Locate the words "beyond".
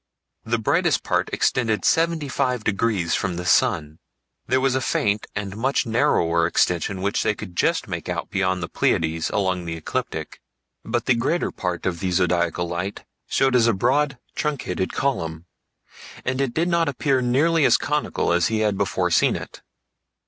8.31-8.63